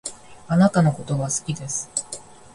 [0.47, 1.87] あなたのことが好きです